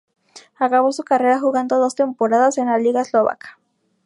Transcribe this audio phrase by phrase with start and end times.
[0.57, 3.59] Acabó su carrera jugando dos temporadas en la liga eslovaca.